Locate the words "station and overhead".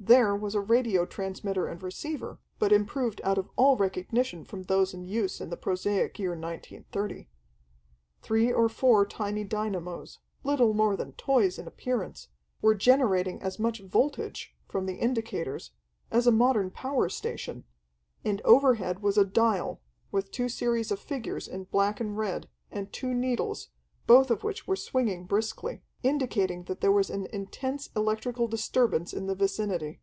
17.10-19.02